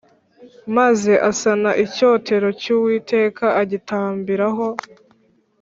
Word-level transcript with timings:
Maze 0.77 1.11
asana 1.29 1.71
icyotero 1.85 2.47
cy 2.61 2.67
Uwiteka 2.75 3.45
agitambiraho 3.61 4.67